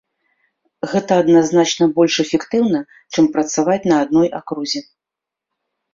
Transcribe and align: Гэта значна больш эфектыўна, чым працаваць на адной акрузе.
Гэта 0.93 1.13
значна 1.49 1.85
больш 1.99 2.15
эфектыўна, 2.25 2.79
чым 3.13 3.31
працаваць 3.35 3.79
на 3.93 4.03
адной 4.07 4.27
акрузе. 4.39 4.81